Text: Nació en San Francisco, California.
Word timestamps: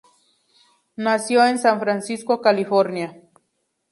Nació 0.95 1.45
en 1.45 1.59
San 1.59 1.79
Francisco, 1.79 2.41
California. 2.41 3.21